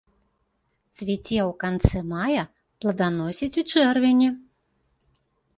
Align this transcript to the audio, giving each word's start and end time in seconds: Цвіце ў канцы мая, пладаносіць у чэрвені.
Цвіце 0.97 1.39
ў 1.41 1.51
канцы 1.63 1.97
мая, 2.13 2.43
пладаносіць 2.85 3.57
у 3.63 3.65
чэрвені. 3.75 4.29